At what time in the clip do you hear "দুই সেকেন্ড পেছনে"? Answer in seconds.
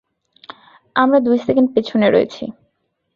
1.19-2.07